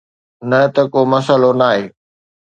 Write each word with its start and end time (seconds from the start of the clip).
نه 0.49 0.59
نه، 0.75 0.83
ڪو 0.93 0.99
مسئلو 1.13 1.51
ناهي 1.59 1.83